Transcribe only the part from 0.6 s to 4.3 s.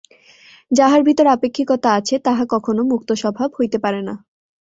যাহার ভিতর আপেক্ষিকতা আছে, তাহা কখনও মুক্তস্বভাব হইতে পারে না।